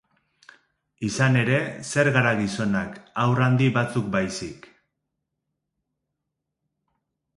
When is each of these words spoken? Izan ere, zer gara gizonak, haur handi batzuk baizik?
Izan 1.07 1.35
ere, 1.41 1.59
zer 1.89 2.09
gara 2.15 2.31
gizonak, 2.41 2.97
haur 3.25 3.43
handi 3.49 3.69
batzuk 3.75 4.11
baizik? 4.19 4.69